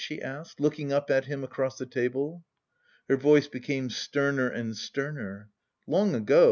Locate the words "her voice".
3.07-3.47